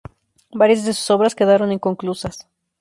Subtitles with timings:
[0.51, 2.47] Varias de sus obras quedaron inconclusas.